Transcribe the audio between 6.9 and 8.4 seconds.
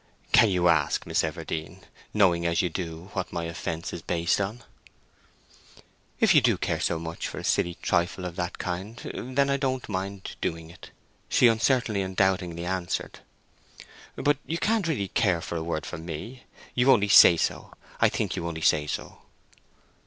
much for a silly trifle of